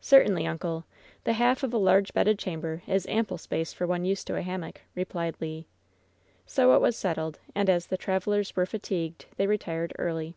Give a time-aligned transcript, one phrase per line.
[0.00, 0.84] "Certainly, uncle.
[1.24, 4.36] The half of a large bedded cham ber is ample space for one used to
[4.36, 5.64] a hammock," replied Le.
[6.46, 10.36] So it was settled, and as the travelers were fatigued, they retired early.